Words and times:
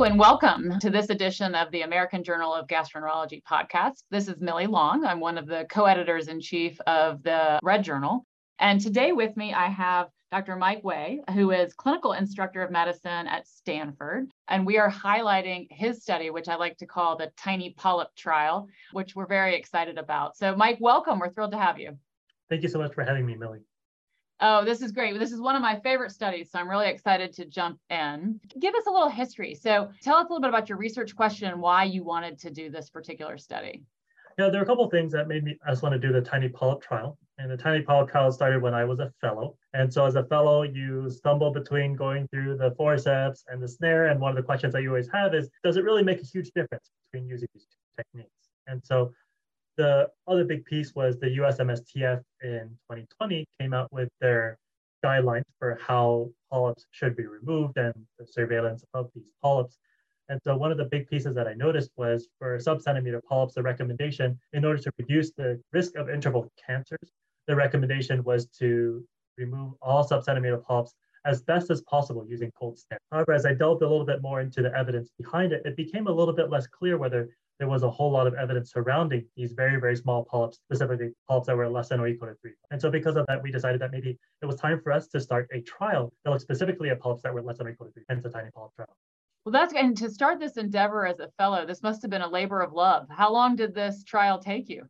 And 0.00 0.18
welcome 0.18 0.78
to 0.80 0.88
this 0.88 1.10
edition 1.10 1.54
of 1.54 1.70
the 1.72 1.82
American 1.82 2.24
Journal 2.24 2.54
of 2.54 2.66
Gastroenterology 2.66 3.42
podcast. 3.42 4.04
This 4.10 4.28
is 4.28 4.40
Millie 4.40 4.66
Long. 4.66 5.04
I'm 5.04 5.20
one 5.20 5.36
of 5.36 5.46
the 5.46 5.66
co 5.70 5.84
editors 5.84 6.28
in 6.28 6.40
chief 6.40 6.80
of 6.86 7.22
the 7.22 7.60
Red 7.62 7.84
Journal. 7.84 8.24
And 8.58 8.80
today 8.80 9.12
with 9.12 9.36
me, 9.36 9.52
I 9.52 9.66
have 9.66 10.08
Dr. 10.32 10.56
Mike 10.56 10.82
Wei, 10.82 11.20
who 11.34 11.50
is 11.50 11.74
clinical 11.74 12.14
instructor 12.14 12.62
of 12.62 12.70
medicine 12.70 13.26
at 13.26 13.46
Stanford. 13.46 14.30
And 14.48 14.64
we 14.64 14.78
are 14.78 14.90
highlighting 14.90 15.66
his 15.70 16.00
study, 16.00 16.30
which 16.30 16.48
I 16.48 16.56
like 16.56 16.78
to 16.78 16.86
call 16.86 17.18
the 17.18 17.30
tiny 17.36 17.74
polyp 17.76 18.08
trial, 18.16 18.68
which 18.92 19.14
we're 19.14 19.26
very 19.26 19.54
excited 19.54 19.98
about. 19.98 20.34
So, 20.34 20.56
Mike, 20.56 20.78
welcome. 20.80 21.18
We're 21.18 21.30
thrilled 21.30 21.52
to 21.52 21.58
have 21.58 21.78
you. 21.78 21.98
Thank 22.48 22.62
you 22.62 22.70
so 22.70 22.78
much 22.78 22.94
for 22.94 23.04
having 23.04 23.26
me, 23.26 23.36
Millie. 23.36 23.60
Oh, 24.42 24.64
this 24.64 24.80
is 24.80 24.90
great. 24.90 25.18
This 25.18 25.32
is 25.32 25.40
one 25.40 25.54
of 25.54 25.60
my 25.60 25.78
favorite 25.80 26.12
studies, 26.12 26.50
so 26.50 26.58
I'm 26.58 26.68
really 26.68 26.88
excited 26.88 27.32
to 27.34 27.44
jump 27.44 27.78
in. 27.90 28.40
Give 28.58 28.74
us 28.74 28.86
a 28.86 28.90
little 28.90 29.10
history. 29.10 29.54
So, 29.54 29.90
tell 30.02 30.16
us 30.16 30.26
a 30.28 30.32
little 30.32 30.40
bit 30.40 30.48
about 30.48 30.68
your 30.68 30.78
research 30.78 31.14
question 31.14 31.50
and 31.50 31.60
why 31.60 31.84
you 31.84 32.04
wanted 32.04 32.38
to 32.40 32.50
do 32.50 32.70
this 32.70 32.88
particular 32.88 33.36
study. 33.36 33.84
Yeah, 34.38 34.48
there 34.48 34.60
are 34.60 34.64
a 34.64 34.66
couple 34.66 34.84
of 34.84 34.90
things 34.90 35.12
that 35.12 35.28
made 35.28 35.44
me 35.44 35.58
I 35.66 35.70
just 35.70 35.82
want 35.82 35.92
to 35.92 35.98
do 35.98 36.12
the 36.12 36.22
tiny 36.22 36.48
polyp 36.48 36.80
trial. 36.80 37.18
And 37.36 37.50
the 37.50 37.56
tiny 37.56 37.82
polyp 37.82 38.10
trial 38.10 38.32
started 38.32 38.62
when 38.62 38.74
I 38.74 38.84
was 38.84 39.00
a 39.00 39.10
fellow. 39.20 39.56
And 39.74 39.92
so, 39.92 40.06
as 40.06 40.14
a 40.14 40.24
fellow, 40.24 40.62
you 40.62 41.10
stumble 41.10 41.50
between 41.52 41.94
going 41.94 42.26
through 42.28 42.56
the 42.56 42.70
forceps 42.78 43.44
and 43.48 43.62
the 43.62 43.68
snare. 43.68 44.06
And 44.06 44.20
one 44.20 44.30
of 44.30 44.36
the 44.36 44.42
questions 44.42 44.72
that 44.72 44.82
you 44.82 44.88
always 44.88 45.10
have 45.12 45.34
is, 45.34 45.50
does 45.62 45.76
it 45.76 45.84
really 45.84 46.02
make 46.02 46.20
a 46.20 46.26
huge 46.26 46.50
difference 46.54 46.90
between 47.12 47.28
using 47.28 47.48
these 47.52 47.66
two 47.66 48.02
techniques? 48.02 48.48
And 48.66 48.82
so, 48.84 49.12
the 49.80 50.10
other 50.26 50.44
big 50.44 50.66
piece 50.66 50.94
was 50.94 51.18
the 51.18 51.38
USMSTF 51.38 52.20
in 52.42 52.68
2020 52.90 53.46
came 53.58 53.72
out 53.72 53.90
with 53.90 54.10
their 54.20 54.58
guidelines 55.02 55.48
for 55.58 55.78
how 55.80 56.28
polyps 56.50 56.84
should 56.90 57.16
be 57.16 57.24
removed 57.24 57.78
and 57.78 57.94
the 58.18 58.26
surveillance 58.26 58.84
of 58.92 59.10
these 59.14 59.30
polyps. 59.42 59.78
And 60.28 60.38
so 60.44 60.54
one 60.54 60.70
of 60.70 60.76
the 60.76 60.84
big 60.84 61.08
pieces 61.08 61.34
that 61.34 61.48
I 61.48 61.54
noticed 61.54 61.92
was 61.96 62.28
for 62.38 62.58
subcentimeter 62.58 63.22
polyps, 63.26 63.54
the 63.54 63.62
recommendation 63.62 64.38
in 64.52 64.66
order 64.66 64.82
to 64.82 64.90
reduce 64.98 65.32
the 65.32 65.58
risk 65.72 65.96
of 65.96 66.10
interval 66.10 66.52
cancers, 66.66 67.10
the 67.48 67.56
recommendation 67.56 68.22
was 68.22 68.44
to 68.58 69.02
remove 69.38 69.72
all 69.80 70.06
subcentimeter 70.06 70.62
polyps 70.62 70.92
as 71.24 71.40
best 71.40 71.70
as 71.70 71.80
possible 71.82 72.26
using 72.28 72.52
cold 72.58 72.78
snare. 72.78 73.00
However, 73.10 73.32
as 73.32 73.46
I 73.46 73.54
delved 73.54 73.80
a 73.80 73.88
little 73.88 74.04
bit 74.04 74.20
more 74.20 74.42
into 74.42 74.60
the 74.60 74.76
evidence 74.76 75.08
behind 75.16 75.52
it, 75.52 75.62
it 75.64 75.74
became 75.74 76.06
a 76.06 76.12
little 76.12 76.34
bit 76.34 76.50
less 76.50 76.66
clear 76.66 76.98
whether 76.98 77.30
there 77.60 77.68
was 77.68 77.82
a 77.82 77.90
whole 77.90 78.10
lot 78.10 78.26
of 78.26 78.32
evidence 78.34 78.72
surrounding 78.72 79.22
these 79.36 79.52
very, 79.52 79.78
very 79.78 79.94
small 79.94 80.24
polyps, 80.24 80.56
specifically 80.56 81.10
polyps 81.28 81.46
that 81.46 81.56
were 81.56 81.68
less 81.68 81.90
than 81.90 82.00
or 82.00 82.08
equal 82.08 82.26
to 82.26 82.34
three. 82.40 82.52
And 82.70 82.80
so 82.80 82.90
because 82.90 83.16
of 83.16 83.26
that, 83.28 83.42
we 83.42 83.52
decided 83.52 83.82
that 83.82 83.92
maybe 83.92 84.18
it 84.40 84.46
was 84.46 84.56
time 84.56 84.80
for 84.80 84.92
us 84.92 85.08
to 85.08 85.20
start 85.20 85.46
a 85.52 85.60
trial 85.60 86.10
that 86.24 86.30
looked 86.30 86.42
specifically 86.42 86.88
at 86.88 87.00
polyps 87.00 87.22
that 87.22 87.34
were 87.34 87.42
less 87.42 87.58
than 87.58 87.66
or 87.66 87.70
equal 87.70 87.86
to 87.86 87.92
three, 87.92 88.02
hence 88.08 88.22
the 88.22 88.30
tiny 88.30 88.48
polyp 88.54 88.74
trial. 88.74 88.96
Well, 89.44 89.52
that's 89.52 89.74
and 89.74 89.94
to 89.98 90.10
start 90.10 90.40
this 90.40 90.56
endeavor 90.56 91.06
as 91.06 91.20
a 91.20 91.28
fellow, 91.36 91.66
this 91.66 91.82
must 91.82 92.00
have 92.00 92.10
been 92.10 92.22
a 92.22 92.28
labor 92.28 92.62
of 92.62 92.72
love. 92.72 93.06
How 93.10 93.30
long 93.30 93.56
did 93.56 93.74
this 93.74 94.04
trial 94.04 94.38
take 94.38 94.70
you? 94.70 94.84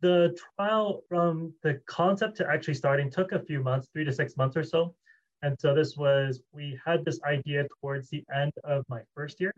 The 0.00 0.38
trial 0.56 1.02
from 1.08 1.52
the 1.64 1.80
concept 1.86 2.36
to 2.36 2.48
actually 2.48 2.74
starting 2.74 3.10
took 3.10 3.32
a 3.32 3.40
few 3.40 3.60
months, 3.60 3.88
three 3.92 4.04
to 4.04 4.12
six 4.12 4.36
months 4.36 4.56
or 4.56 4.62
so. 4.62 4.94
And 5.42 5.56
so 5.58 5.74
this 5.74 5.96
was, 5.96 6.40
we 6.52 6.78
had 6.84 7.04
this 7.04 7.20
idea 7.24 7.66
towards 7.80 8.10
the 8.10 8.22
end 8.32 8.52
of 8.62 8.84
my 8.88 9.00
first 9.14 9.40
year. 9.40 9.52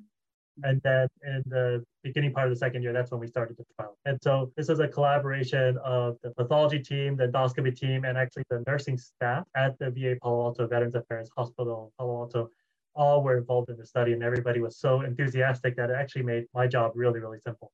And 0.63 0.81
then 0.83 1.09
in 1.25 1.43
the 1.47 1.85
beginning 2.03 2.33
part 2.33 2.47
of 2.47 2.53
the 2.53 2.59
second 2.59 2.83
year, 2.83 2.93
that's 2.93 3.11
when 3.11 3.21
we 3.21 3.27
started 3.27 3.57
the 3.57 3.65
trial. 3.77 3.97
And 4.05 4.19
so 4.23 4.51
this 4.57 4.69
is 4.69 4.79
a 4.79 4.89
collaboration 4.89 5.79
of 5.85 6.17
the 6.23 6.31
pathology 6.31 6.79
team, 6.79 7.17
the 7.17 7.29
endoscopy 7.29 7.77
team, 7.77 8.05
and 8.05 8.17
actually 8.17 8.45
the 8.49 8.65
nursing 8.67 8.97
staff 8.97 9.45
at 9.55 9.79
the 9.79 9.91
VA 9.91 10.17
Palo 10.23 10.45
Alto 10.45 10.67
Veterans 10.67 10.95
Affairs 10.95 11.29
Hospital, 11.37 11.93
Palo 11.99 12.21
Alto. 12.21 12.51
All 12.95 13.23
were 13.23 13.37
involved 13.37 13.69
in 13.69 13.77
the 13.77 13.85
study, 13.85 14.15
and 14.15 14.23
everybody 14.23 14.61
was 14.61 14.79
so 14.79 15.03
enthusiastic 15.03 15.77
that 15.77 15.91
it 15.91 15.97
actually 15.99 16.23
made 16.23 16.45
my 16.55 16.67
job 16.67 16.93
really, 16.95 17.21
really 17.21 17.39
simple. 17.39 17.71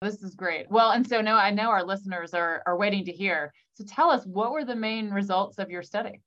This 0.00 0.20
is 0.24 0.34
great. 0.34 0.68
Well, 0.68 0.90
and 0.90 1.06
so 1.06 1.20
now 1.20 1.36
I 1.36 1.52
know 1.52 1.70
our 1.70 1.84
listeners 1.84 2.34
are, 2.34 2.60
are 2.66 2.76
waiting 2.76 3.04
to 3.04 3.12
hear. 3.12 3.52
So 3.74 3.84
tell 3.84 4.10
us, 4.10 4.26
what 4.26 4.50
were 4.50 4.64
the 4.64 4.74
main 4.74 5.10
results 5.10 5.58
of 5.58 5.70
your 5.70 5.84
study? 5.84 6.20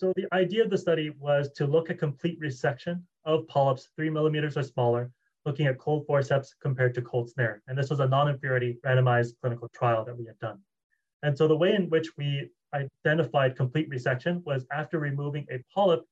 So 0.00 0.12
the 0.14 0.32
idea 0.32 0.62
of 0.62 0.70
the 0.70 0.78
study 0.78 1.10
was 1.18 1.50
to 1.56 1.66
look 1.66 1.90
at 1.90 1.98
complete 1.98 2.40
resection 2.40 3.02
of 3.28 3.46
polyps 3.46 3.88
three 3.94 4.10
millimeters 4.10 4.56
or 4.56 4.62
smaller, 4.62 5.10
looking 5.44 5.66
at 5.66 5.78
cold 5.78 6.06
forceps 6.06 6.54
compared 6.60 6.94
to 6.94 7.02
cold 7.02 7.30
snare. 7.30 7.62
And 7.68 7.78
this 7.78 7.90
was 7.90 8.00
a 8.00 8.08
non-inferiority 8.08 8.78
randomized 8.84 9.34
clinical 9.40 9.68
trial 9.68 10.04
that 10.06 10.18
we 10.18 10.24
had 10.24 10.38
done. 10.38 10.58
And 11.22 11.36
so 11.36 11.46
the 11.46 11.56
way 11.56 11.74
in 11.74 11.90
which 11.90 12.08
we 12.16 12.50
identified 12.74 13.54
complete 13.54 13.90
resection 13.90 14.42
was 14.44 14.66
after 14.72 14.98
removing 14.98 15.46
a 15.50 15.62
polyp, 15.74 16.04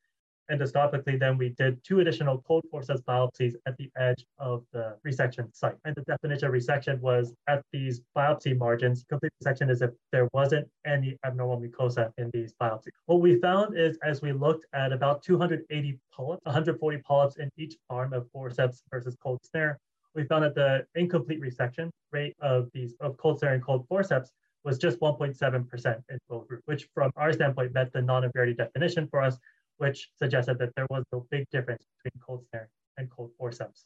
endoscopically, 0.51 1.19
then 1.19 1.37
we 1.37 1.51
did 1.51 1.83
two 1.85 2.01
additional 2.01 2.43
cold 2.47 2.65
forceps 2.71 3.03
biopsies 3.03 3.55
at 3.67 3.77
the 3.77 3.91
edge 3.97 4.25
of 4.39 4.65
the 4.73 4.97
resection 5.07 5.55
site. 5.55 5.77
And 5.85 5.95
the 5.95 6.03
definition 6.03 6.49
of 6.49 6.55
resection 6.55 7.01
was 7.01 7.35
at 7.49 7.63
these 7.73 8.01
biopsy 8.17 8.57
margins, 8.57 9.05
complete 9.09 9.33
resection 9.43 9.71
is 9.71 9.83
if 9.83 9.91
there 10.13 10.29
wasn't 10.33 10.69
any 10.87 11.19
abnormal 11.25 11.61
mucosa 11.61 12.13
in 12.19 12.31
these 12.33 12.53
biopsies. 12.61 12.93
What 13.07 13.21
we 13.21 13.39
found 13.41 13.79
is 13.79 13.99
as 14.03 14.23
we 14.23 14.33
looked 14.33 14.67
at 14.73 14.93
about 14.93 15.23
280 15.23 15.99
polyps, 16.13 16.45
140 16.45 16.99
polyps 16.99 17.37
in 17.37 17.51
each 17.57 17.77
arm 17.91 18.13
of 18.13 18.31
forceps 18.31 18.83
versus 18.91 19.17
cold 19.23 19.41
snare, 19.45 19.79
we 20.15 20.25
found 20.25 20.45
that 20.45 20.55
the 20.55 20.87
incomplete 20.95 21.43
resection 21.43 21.91
rate 22.11 22.35
of 22.41 22.71
these 22.73 22.95
of 23.01 23.17
cold 23.19 23.39
snare 23.39 23.55
and 23.55 23.63
cold 23.63 23.87
forceps 23.89 24.33
was 24.65 24.79
just 24.79 24.99
1.7% 24.99 26.03
in 26.11 26.19
both 26.29 26.49
groups, 26.49 26.63
which 26.67 26.89
from 26.93 27.13
our 27.17 27.33
standpoint 27.33 27.73
met 27.73 27.93
the 27.93 28.03
non-inferiority 28.03 28.55
definition 28.55 29.07
for 29.07 29.23
us 29.23 29.39
which 29.79 30.11
suggested 30.17 30.59
that 30.59 30.75
there 30.77 30.87
was 30.91 31.05
no 31.13 31.27
big 31.31 31.49
difference 31.51 31.85
between 32.03 32.21
cold 32.21 32.45
snare 32.51 32.69
and 32.99 33.11
cold 33.11 33.31
forceps. 33.39 33.85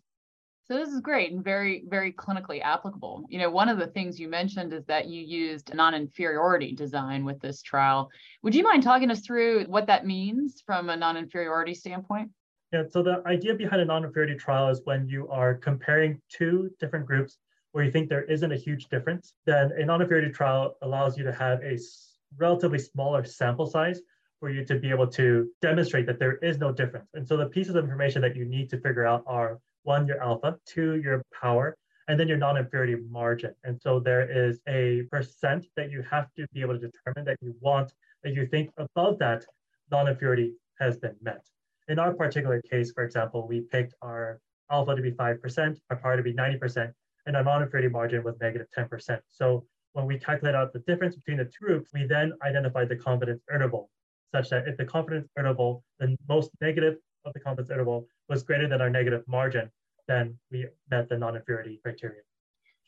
So 0.70 0.76
this 0.76 0.90
is 0.90 1.00
great 1.00 1.32
and 1.32 1.42
very, 1.42 1.82
very 1.88 2.12
clinically 2.12 2.62
applicable. 2.62 3.24
You 3.28 3.40
know, 3.40 3.50
one 3.50 3.68
of 3.68 3.78
the 3.78 3.88
things 3.88 4.20
you 4.20 4.28
mentioned 4.28 4.72
is 4.72 4.84
that 4.86 5.08
you 5.08 5.20
used 5.20 5.70
a 5.70 5.74
non-inferiority 5.74 6.76
design 6.76 7.24
with 7.24 7.40
this 7.40 7.60
trial. 7.60 8.08
Would 8.44 8.54
you 8.54 8.62
mind 8.62 8.84
talking 8.84 9.10
us 9.10 9.20
through 9.20 9.64
what 9.64 9.88
that 9.88 10.06
means 10.06 10.62
from 10.64 10.88
a 10.88 10.96
non-inferiority 10.96 11.74
standpoint? 11.74 12.30
Yeah, 12.72 12.84
so 12.88 13.02
the 13.02 13.20
idea 13.26 13.54
behind 13.54 13.82
a 13.82 13.84
non-inferiority 13.84 14.38
trial 14.38 14.68
is 14.68 14.80
when 14.84 15.08
you 15.08 15.26
are 15.28 15.54
comparing 15.54 16.20
two 16.28 16.70
different 16.78 17.04
groups 17.04 17.38
where 17.72 17.82
you 17.82 17.90
think 17.90 18.08
there 18.08 18.24
isn't 18.24 18.52
a 18.52 18.56
huge 18.56 18.86
difference, 18.86 19.34
then 19.46 19.72
a 19.72 19.84
non-inferiority 19.84 20.32
trial 20.32 20.76
allows 20.82 21.18
you 21.18 21.24
to 21.24 21.32
have 21.32 21.60
a 21.64 21.76
relatively 22.36 22.78
smaller 22.78 23.24
sample 23.24 23.66
size 23.66 24.02
for 24.40 24.50
you 24.50 24.64
to 24.64 24.78
be 24.78 24.90
able 24.90 25.06
to 25.06 25.48
demonstrate 25.60 26.06
that 26.06 26.18
there 26.18 26.36
is 26.38 26.58
no 26.58 26.72
difference. 26.72 27.10
And 27.14 27.28
so 27.28 27.36
the 27.36 27.46
pieces 27.46 27.74
of 27.74 27.84
information 27.84 28.22
that 28.22 28.34
you 28.34 28.46
need 28.46 28.70
to 28.70 28.80
figure 28.80 29.06
out 29.06 29.22
are 29.26 29.60
one, 29.82 30.06
your 30.06 30.20
alpha, 30.22 30.56
two, 30.66 30.96
your 30.96 31.22
power, 31.38 31.76
and 32.08 32.18
then 32.18 32.26
your 32.26 32.38
non-inferiority 32.38 32.96
margin. 33.08 33.54
And 33.64 33.80
so 33.80 34.00
there 34.00 34.28
is 34.28 34.60
a 34.66 35.02
percent 35.12 35.66
that 35.76 35.90
you 35.90 36.02
have 36.10 36.26
to 36.36 36.46
be 36.52 36.62
able 36.62 36.78
to 36.78 36.90
determine 36.90 37.24
that 37.26 37.36
you 37.40 37.54
want, 37.60 37.92
that 38.24 38.34
you 38.34 38.46
think 38.46 38.70
above 38.78 39.18
that 39.18 39.44
non-inferiority 39.90 40.54
has 40.80 40.96
been 40.96 41.14
met. 41.22 41.44
In 41.88 41.98
our 41.98 42.14
particular 42.14 42.62
case, 42.62 42.92
for 42.92 43.04
example, 43.04 43.46
we 43.46 43.60
picked 43.60 43.94
our 44.02 44.40
alpha 44.70 44.96
to 44.96 45.02
be 45.02 45.12
5%, 45.12 45.76
our 45.90 45.96
power 45.96 46.16
to 46.16 46.22
be 46.22 46.32
90%, 46.32 46.92
and 47.26 47.36
our 47.36 47.44
non-inferiority 47.44 47.92
margin 47.92 48.24
was 48.24 48.36
negative 48.40 48.68
10%. 48.76 49.20
So 49.28 49.64
when 49.92 50.06
we 50.06 50.18
calculate 50.18 50.54
out 50.54 50.72
the 50.72 50.78
difference 50.80 51.16
between 51.16 51.38
the 51.38 51.44
two 51.44 51.66
groups, 51.66 51.90
we 51.92 52.06
then 52.06 52.32
identified 52.42 52.88
the 52.88 52.96
confidence 52.96 53.42
interval 53.52 53.90
such 54.34 54.50
that 54.50 54.68
if 54.68 54.76
the 54.76 54.84
confidence 54.84 55.28
interval, 55.38 55.82
the 55.98 56.16
most 56.28 56.50
negative 56.60 56.96
of 57.24 57.32
the 57.32 57.40
confidence 57.40 57.70
interval 57.70 58.06
was 58.28 58.42
greater 58.42 58.68
than 58.68 58.80
our 58.80 58.90
negative 58.90 59.22
margin, 59.26 59.70
then 60.08 60.38
we 60.50 60.66
met 60.90 61.08
the 61.08 61.18
non-inferiority 61.18 61.80
criteria. 61.82 62.22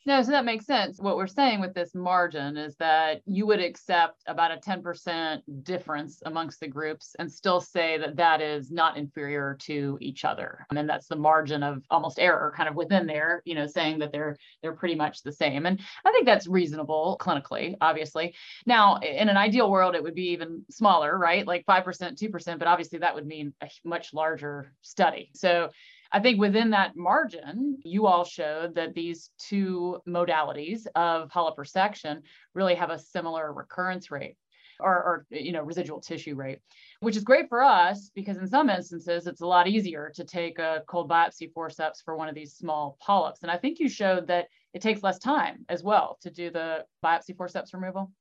No, 0.05 0.21
so 0.21 0.31
that 0.31 0.43
makes 0.43 0.65
sense. 0.65 0.99
What 0.99 1.15
we're 1.15 1.27
saying 1.27 1.61
with 1.61 1.73
this 1.73 1.95
margin 1.95 2.57
is 2.57 2.75
that 2.75 3.21
you 3.25 3.45
would 3.45 3.61
accept 3.61 4.21
about 4.27 4.51
a 4.51 4.57
10% 4.57 5.41
difference 5.63 6.21
amongst 6.25 6.59
the 6.59 6.67
groups 6.67 7.15
and 7.19 7.31
still 7.31 7.61
say 7.61 7.97
that 7.97 8.17
that 8.17 8.41
is 8.41 8.69
not 8.69 8.97
inferior 8.97 9.55
to 9.61 9.97
each 10.01 10.25
other. 10.25 10.65
And 10.69 10.77
then 10.77 10.87
that's 10.87 11.07
the 11.07 11.15
margin 11.15 11.63
of 11.63 11.83
almost 11.89 12.19
error 12.19 12.53
kind 12.55 12.67
of 12.67 12.75
within 12.75 13.07
there, 13.07 13.41
you 13.45 13.55
know, 13.55 13.65
saying 13.65 13.99
that 13.99 14.11
they're 14.11 14.35
they're 14.61 14.73
pretty 14.73 14.95
much 14.95 15.23
the 15.23 15.31
same. 15.31 15.65
And 15.65 15.79
I 16.03 16.11
think 16.11 16.25
that's 16.25 16.47
reasonable 16.47 17.17
clinically, 17.21 17.75
obviously. 17.79 18.35
Now, 18.65 18.97
in 18.97 19.29
an 19.29 19.37
ideal 19.37 19.71
world, 19.71 19.95
it 19.95 20.03
would 20.03 20.15
be 20.15 20.31
even 20.31 20.63
smaller, 20.69 21.17
right? 21.17 21.47
Like 21.47 21.65
5%, 21.65 21.85
2%, 21.85 22.59
but 22.59 22.67
obviously 22.67 22.99
that 22.99 23.15
would 23.15 23.25
mean 23.25 23.53
a 23.61 23.69
much 23.85 24.13
larger 24.13 24.73
study. 24.81 25.31
So 25.33 25.69
I 26.13 26.19
think 26.19 26.39
within 26.39 26.69
that 26.69 26.95
margin, 26.95 27.79
you 27.83 28.05
all 28.05 28.23
showed 28.23 28.75
that 28.75 28.93
these 28.93 29.31
two 29.39 29.99
modalities 30.07 30.85
of 30.95 31.29
polyp 31.29 31.57
resection 31.57 32.21
really 32.53 32.75
have 32.75 32.91
a 32.91 32.99
similar 32.99 33.51
recurrence 33.51 34.11
rate. 34.11 34.37
Or, 34.79 34.91
or, 34.91 35.25
you 35.29 35.51
know 35.51 35.61
residual 35.61 36.01
tissue 36.01 36.33
rate 36.35 36.57
which 36.99 37.15
is 37.15 37.23
great 37.23 37.47
for 37.47 37.61
us 37.61 38.09
because 38.15 38.37
in 38.37 38.47
some 38.47 38.71
instances 38.71 39.27
it's 39.27 39.41
a 39.41 39.45
lot 39.45 39.67
easier 39.67 40.11
to 40.15 40.25
take 40.25 40.57
a 40.57 40.81
cold 40.87 41.07
biopsy 41.07 41.53
forceps 41.53 42.01
for 42.01 42.17
one 42.17 42.27
of 42.27 42.33
these 42.33 42.55
small 42.55 42.97
polyps 42.99 43.43
and 43.43 43.51
i 43.51 43.55
think 43.55 43.79
you 43.79 43.87
showed 43.87 44.25
that 44.27 44.47
it 44.73 44.81
takes 44.81 45.03
less 45.03 45.19
time 45.19 45.63
as 45.69 45.83
well 45.83 46.17
to 46.21 46.31
do 46.31 46.49
the 46.49 46.83
biopsy 47.05 47.37
forceps 47.37 47.71
removal 47.73 48.11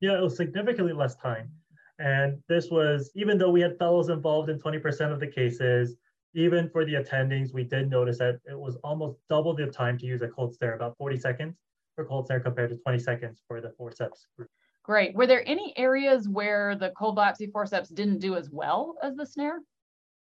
yeah 0.00 0.16
it 0.16 0.20
was 0.20 0.36
significantly 0.36 0.92
less 0.92 1.16
time 1.16 1.50
and 1.98 2.38
this 2.50 2.70
was 2.70 3.10
even 3.14 3.38
though 3.38 3.50
we 3.50 3.62
had 3.62 3.78
fellows 3.78 4.10
involved 4.10 4.50
in 4.50 4.60
20% 4.60 5.10
of 5.10 5.20
the 5.20 5.26
cases 5.26 5.96
even 6.34 6.68
for 6.68 6.84
the 6.84 6.94
attendings, 6.94 7.54
we 7.54 7.64
did 7.64 7.88
notice 7.88 8.18
that 8.18 8.40
it 8.44 8.58
was 8.58 8.76
almost 8.84 9.18
double 9.28 9.54
the 9.54 9.66
time 9.66 9.96
to 9.98 10.06
use 10.06 10.20
a 10.22 10.28
cold 10.28 10.54
snare, 10.54 10.74
about 10.74 10.96
40 10.98 11.16
seconds 11.16 11.56
for 11.94 12.04
cold 12.04 12.26
snare 12.26 12.40
compared 12.40 12.70
to 12.70 12.76
20 12.76 12.98
seconds 12.98 13.40
for 13.46 13.60
the 13.60 13.70
forceps 13.70 14.26
group. 14.36 14.50
Great. 14.82 15.14
Were 15.14 15.26
there 15.26 15.46
any 15.48 15.72
areas 15.78 16.28
where 16.28 16.76
the 16.76 16.90
cold 16.90 17.16
biopsy 17.16 17.50
forceps 17.50 17.88
didn't 17.88 18.18
do 18.18 18.36
as 18.36 18.50
well 18.50 18.96
as 19.02 19.16
the 19.16 19.24
snare? 19.24 19.60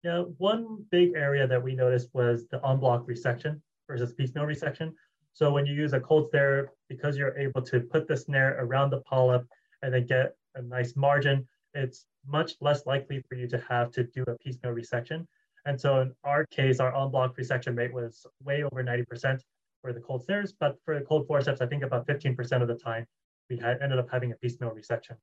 Yeah, 0.03 0.21
one 0.39 0.85
big 0.91 1.15
area 1.15 1.47
that 1.47 1.63
we 1.63 1.75
noticed 1.75 2.11
was 2.15 2.47
the 2.47 2.65
en-bloc 2.65 3.07
resection 3.07 3.61
versus 3.89 4.13
piecemeal 4.13 4.47
resection. 4.47 4.93
So 5.33 5.53
when 5.53 5.67
you 5.67 5.75
use 5.75 5.93
a 5.93 6.01
cold 6.01 6.31
snare, 6.31 6.71
because 6.89 7.19
you're 7.19 7.37
able 7.37 7.63
to 7.63 7.81
put 7.81 8.07
the 8.07 8.17
snare 8.17 8.57
around 8.61 8.91
the 8.91 9.01
polyp 9.01 9.45
and 9.83 9.93
then 9.93 10.07
get 10.07 10.37
a 10.55 10.63
nice 10.63 10.95
margin, 10.97 11.47
it's 11.75 12.07
much 12.27 12.55
less 12.61 12.87
likely 12.87 13.23
for 13.29 13.35
you 13.35 13.49
to 13.49 13.59
have 13.69 13.91
to 13.93 14.05
do 14.05 14.23
a 14.29 14.39
piecemeal 14.39 14.75
resection. 14.75 15.27
And 15.67 15.81
so 15.81 16.01
in 16.01 16.15
our 16.25 16.47
case, 16.47 16.79
our 16.81 16.97
en-bloc 16.97 17.37
resection 17.37 17.77
rate 17.77 17.93
was 17.93 18.25
way 18.45 18.63
over 18.63 18.83
90% 18.83 19.41
for 19.83 19.93
the 19.93 20.01
cold 20.01 20.25
snares, 20.25 20.55
but 20.59 20.77
for 20.85 20.99
the 20.99 21.05
cold 21.05 21.27
forceps, 21.27 21.61
I 21.61 21.67
think 21.67 21.83
about 21.83 22.07
15% 22.07 22.63
of 22.63 22.69
the 22.69 22.77
time 22.77 23.05
we 23.51 23.57
had 23.57 23.83
ended 23.83 23.99
up 23.99 24.09
having 24.11 24.33
a 24.33 24.37
piecemeal 24.37 24.73
resection. 24.73 25.17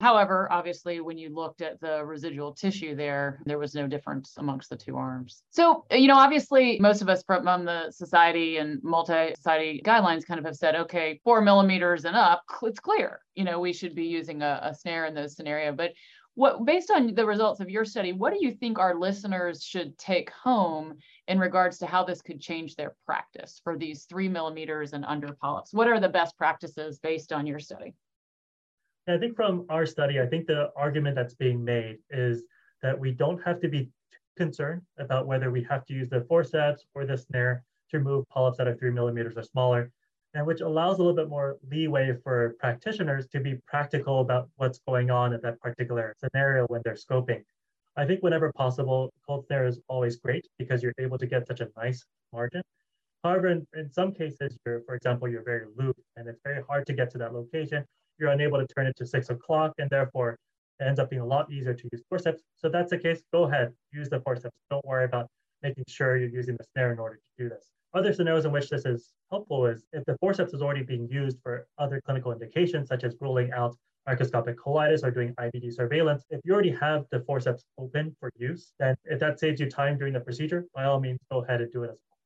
However, 0.00 0.46
obviously, 0.52 1.00
when 1.00 1.18
you 1.18 1.34
looked 1.34 1.60
at 1.60 1.80
the 1.80 2.04
residual 2.04 2.52
tissue 2.52 2.94
there, 2.94 3.40
there 3.46 3.58
was 3.58 3.74
no 3.74 3.88
difference 3.88 4.34
amongst 4.36 4.70
the 4.70 4.76
two 4.76 4.96
arms. 4.96 5.42
So, 5.50 5.86
you 5.90 6.06
know, 6.06 6.16
obviously, 6.16 6.78
most 6.78 7.02
of 7.02 7.08
us 7.08 7.24
from 7.26 7.64
the 7.64 7.90
society 7.90 8.58
and 8.58 8.80
multi 8.84 9.34
society 9.34 9.82
guidelines 9.84 10.24
kind 10.24 10.38
of 10.38 10.46
have 10.46 10.54
said, 10.54 10.76
okay, 10.76 11.20
four 11.24 11.40
millimeters 11.40 12.04
and 12.04 12.14
up, 12.14 12.44
it's 12.62 12.78
clear, 12.78 13.20
you 13.34 13.42
know, 13.42 13.58
we 13.58 13.72
should 13.72 13.96
be 13.96 14.04
using 14.04 14.42
a, 14.42 14.60
a 14.62 14.74
snare 14.74 15.06
in 15.06 15.14
those 15.14 15.34
scenario. 15.34 15.72
But 15.72 15.94
what, 16.38 16.64
based 16.64 16.92
on 16.92 17.16
the 17.16 17.26
results 17.26 17.58
of 17.58 17.68
your 17.68 17.84
study, 17.84 18.12
what 18.12 18.32
do 18.32 18.38
you 18.40 18.52
think 18.52 18.78
our 18.78 18.94
listeners 18.94 19.60
should 19.60 19.98
take 19.98 20.30
home 20.30 20.94
in 21.26 21.36
regards 21.36 21.78
to 21.78 21.86
how 21.86 22.04
this 22.04 22.22
could 22.22 22.40
change 22.40 22.76
their 22.76 22.94
practice 23.04 23.60
for 23.64 23.76
these 23.76 24.04
three 24.04 24.28
millimeters 24.28 24.92
and 24.92 25.04
under 25.04 25.32
polyps? 25.42 25.74
What 25.74 25.88
are 25.88 25.98
the 25.98 26.08
best 26.08 26.38
practices 26.38 27.00
based 27.00 27.32
on 27.32 27.44
your 27.44 27.58
study? 27.58 27.96
yeah, 29.08 29.16
I 29.16 29.18
think 29.18 29.34
from 29.34 29.66
our 29.68 29.84
study, 29.84 30.20
I 30.20 30.26
think 30.26 30.46
the 30.46 30.70
argument 30.76 31.16
that's 31.16 31.34
being 31.34 31.64
made 31.64 31.98
is 32.10 32.44
that 32.82 32.96
we 32.96 33.10
don't 33.10 33.42
have 33.42 33.60
to 33.62 33.68
be 33.68 33.90
concerned 34.36 34.82
about 35.00 35.26
whether 35.26 35.50
we 35.50 35.64
have 35.64 35.84
to 35.86 35.92
use 35.92 36.08
the 36.08 36.20
forceps 36.28 36.84
or 36.94 37.04
the 37.04 37.18
snare 37.18 37.64
to 37.90 37.98
remove 37.98 38.28
polyps 38.28 38.58
that 38.58 38.68
are 38.68 38.76
three 38.76 38.92
millimeters 38.92 39.36
or 39.36 39.42
smaller, 39.42 39.90
and 40.38 40.46
which 40.46 40.60
allows 40.60 40.98
a 40.98 41.02
little 41.02 41.16
bit 41.16 41.28
more 41.28 41.58
leeway 41.68 42.16
for 42.22 42.54
practitioners 42.60 43.26
to 43.26 43.40
be 43.40 43.56
practical 43.66 44.20
about 44.20 44.48
what's 44.54 44.78
going 44.86 45.10
on 45.10 45.32
in 45.32 45.40
that 45.42 45.60
particular 45.60 46.14
scenario 46.16 46.64
when 46.68 46.80
they're 46.84 46.94
scoping. 46.94 47.42
I 47.96 48.06
think 48.06 48.22
whenever 48.22 48.52
possible, 48.52 49.12
cold 49.26 49.46
snare 49.46 49.66
is 49.66 49.80
always 49.88 50.16
great 50.16 50.46
because 50.56 50.80
you're 50.80 50.94
able 50.98 51.18
to 51.18 51.26
get 51.26 51.48
such 51.48 51.60
a 51.60 51.68
nice 51.76 52.04
margin. 52.32 52.62
However, 53.24 53.48
in, 53.48 53.66
in 53.76 53.90
some 53.90 54.12
cases, 54.12 54.56
you're, 54.64 54.82
for 54.86 54.94
example, 54.94 55.28
you're 55.28 55.42
very 55.42 55.66
looped 55.76 56.00
and 56.16 56.28
it's 56.28 56.40
very 56.44 56.62
hard 56.62 56.86
to 56.86 56.92
get 56.92 57.10
to 57.10 57.18
that 57.18 57.34
location 57.34 57.84
you're 58.18 58.30
unable 58.30 58.58
to 58.58 58.66
turn 58.74 58.86
it 58.86 58.96
to 58.96 59.06
six 59.06 59.30
o'clock, 59.30 59.72
and 59.78 59.88
therefore 59.90 60.38
it 60.80 60.84
ends 60.84 61.00
up 61.00 61.10
being 61.10 61.22
a 61.22 61.26
lot 61.26 61.50
easier 61.50 61.74
to 61.74 61.88
use 61.92 62.02
forceps. 62.08 62.42
So 62.56 62.68
that's 62.68 62.90
the 62.90 62.98
case, 62.98 63.22
go 63.32 63.44
ahead, 63.44 63.72
use 63.92 64.08
the 64.08 64.20
forceps. 64.20 64.56
Don't 64.70 64.84
worry 64.84 65.04
about 65.04 65.28
making 65.62 65.84
sure 65.88 66.16
you're 66.16 66.28
using 66.28 66.56
the 66.56 66.64
snare 66.72 66.92
in 66.92 66.98
order 66.98 67.16
to 67.16 67.42
do 67.42 67.48
this. 67.48 67.64
Other 67.94 68.12
scenarios 68.12 68.44
in 68.44 68.52
which 68.52 68.68
this 68.68 68.84
is 68.84 69.14
helpful 69.30 69.64
is 69.66 69.86
if 69.92 70.04
the 70.04 70.16
forceps 70.18 70.52
is 70.52 70.60
already 70.60 70.82
being 70.82 71.08
used 71.10 71.38
for 71.42 71.66
other 71.78 72.02
clinical 72.04 72.32
indications, 72.32 72.88
such 72.88 73.02
as 73.02 73.16
ruling 73.20 73.50
out 73.52 73.74
microscopic 74.06 74.58
colitis 74.58 75.02
or 75.02 75.10
doing 75.10 75.34
IBD 75.36 75.72
surveillance, 75.72 76.24
if 76.30 76.40
you 76.44 76.52
already 76.52 76.70
have 76.70 77.06
the 77.10 77.20
forceps 77.20 77.64
open 77.78 78.14
for 78.20 78.30
use, 78.36 78.72
then 78.78 78.94
if 79.04 79.18
that 79.20 79.38
saves 79.38 79.58
you 79.58 79.70
time 79.70 79.96
during 79.96 80.12
the 80.12 80.20
procedure, 80.20 80.66
by 80.74 80.84
all 80.84 81.00
means, 81.00 81.18
go 81.30 81.42
ahead 81.42 81.62
and 81.62 81.72
do 81.72 81.82
it 81.82 81.90
as 81.90 81.96
well. 81.96 82.18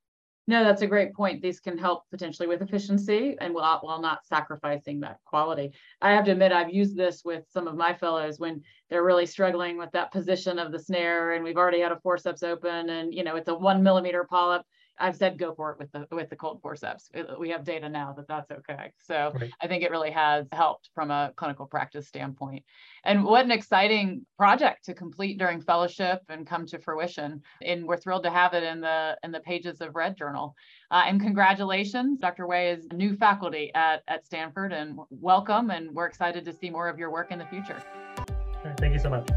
No, 0.49 0.65
that's 0.65 0.83
a 0.83 0.89
great 0.89 1.15
point. 1.15 1.41
These 1.41 1.61
can 1.61 1.79
help 1.79 2.03
potentially 2.11 2.49
with 2.49 2.63
efficiency 2.63 3.37
and 3.41 3.55
while, 3.55 3.79
while 3.83 4.01
not 4.01 4.27
sacrificing 4.27 4.99
that 5.01 5.19
quality. 5.25 5.71
I 6.01 6.11
have 6.11 6.25
to 6.25 6.33
admit, 6.33 6.51
I've 6.51 6.75
used 6.75 6.97
this 6.97 7.23
with 7.25 7.45
some 7.49 7.69
of 7.69 7.77
my 7.77 7.95
fellows 7.95 8.41
when 8.41 8.63
they're 8.91 9.05
really 9.05 9.27
struggling 9.27 9.79
with 9.79 9.93
that 9.93 10.11
position 10.11 10.59
of 10.59 10.73
the 10.73 10.81
snare 10.81 11.35
and 11.35 11.45
we've 11.45 11.57
already 11.57 11.81
had 11.81 11.93
a 11.93 12.01
forceps 12.01 12.43
open 12.43 12.91
and, 12.91 13.15
you 13.15 13.23
know, 13.23 13.37
it's 13.37 13.49
a 13.49 13.55
one 13.55 13.85
millimeter 13.85 14.27
polyp 14.29 14.63
I've 14.99 15.17
said 15.17 15.39
go 15.39 15.55
for 15.55 15.73
it 15.73 15.79
with 15.79 15.91
the 15.93 16.07
with 16.15 16.31
the 16.31 16.37
cold 16.37 16.61
forceps. 16.63 17.11
We 17.39 17.51
have 17.51 17.65
data 17.65 17.89
now 17.89 18.13
that 18.17 18.29
that's 18.29 18.51
okay. 18.51 18.93
So 18.99 19.33
right. 19.35 19.51
I 19.61 19.67
think 19.67 19.83
it 19.83 19.91
really 19.91 20.11
has 20.11 20.47
helped 20.53 20.91
from 20.95 21.11
a 21.11 21.33
clinical 21.37 21.67
practice 21.67 22.07
standpoint. 22.09 22.65
And 23.05 23.25
what 23.25 23.45
an 23.45 23.51
exciting 23.51 24.25
project 24.39 24.85
to 24.85 24.95
complete 24.95 25.39
during 25.39 25.61
fellowship 25.61 26.21
and 26.29 26.47
come 26.47 26.67
to 26.67 26.79
fruition. 26.79 27.43
And 27.63 27.87
we're 27.87 27.97
thrilled 27.97 28.25
to 28.25 28.31
have 28.31 28.55
it 28.55 28.63
in 28.63 28.81
the 28.81 29.17
in 29.23 29.33
the 29.33 29.41
pages 29.41 29.81
of 29.81 29.95
Red 29.95 30.17
Journal. 30.17 30.55
Uh, 30.91 31.05
and 31.07 31.21
congratulations, 31.21 32.19
Dr. 32.19 32.47
Wei 32.47 32.71
is 32.71 32.87
new 32.93 33.17
faculty 33.17 33.71
at 33.75 34.03
at 34.09 34.27
Stanford, 34.27 34.73
and 34.73 34.99
welcome. 35.11 35.71
And 35.71 35.93
we're 35.93 36.07
excited 36.07 36.45
to 36.45 36.53
see 36.53 36.71
more 36.71 36.89
of 36.89 36.99
your 36.99 37.11
work 37.11 37.33
in 37.33 37.39
the 37.39 37.47
future. 37.47 37.83
Thank 38.79 38.95
you 38.95 39.01
so 39.01 39.11
much. 39.11 39.29